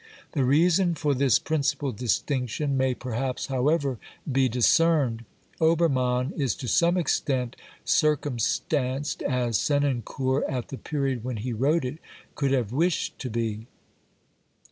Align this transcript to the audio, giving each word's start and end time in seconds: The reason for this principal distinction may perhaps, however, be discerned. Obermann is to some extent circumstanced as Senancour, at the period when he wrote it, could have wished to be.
The 0.31 0.43
reason 0.43 0.95
for 0.95 1.13
this 1.13 1.37
principal 1.37 1.91
distinction 1.91 2.75
may 2.75 2.95
perhaps, 2.95 3.45
however, 3.53 3.99
be 4.31 4.49
discerned. 4.49 5.25
Obermann 5.61 6.33
is 6.35 6.55
to 6.55 6.67
some 6.67 6.97
extent 6.97 7.55
circumstanced 7.85 9.21
as 9.21 9.59
Senancour, 9.59 10.43
at 10.49 10.69
the 10.69 10.79
period 10.79 11.23
when 11.23 11.37
he 11.37 11.53
wrote 11.53 11.85
it, 11.85 11.99
could 12.33 12.49
have 12.51 12.71
wished 12.71 13.19
to 13.19 13.29
be. 13.29 13.67